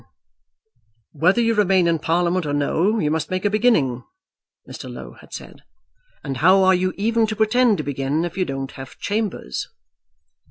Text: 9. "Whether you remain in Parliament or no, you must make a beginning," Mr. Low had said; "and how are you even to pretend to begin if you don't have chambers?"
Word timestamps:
9. 1.13 1.21
"Whether 1.21 1.41
you 1.41 1.53
remain 1.53 1.85
in 1.87 1.99
Parliament 1.99 2.47
or 2.47 2.53
no, 2.53 2.97
you 2.97 3.11
must 3.11 3.29
make 3.29 3.45
a 3.45 3.51
beginning," 3.51 4.03
Mr. 4.67 4.91
Low 4.91 5.13
had 5.21 5.31
said; 5.31 5.61
"and 6.23 6.37
how 6.37 6.63
are 6.63 6.73
you 6.73 6.91
even 6.97 7.27
to 7.27 7.35
pretend 7.35 7.77
to 7.77 7.83
begin 7.83 8.25
if 8.25 8.35
you 8.35 8.43
don't 8.43 8.71
have 8.71 8.97
chambers?" 8.97 9.67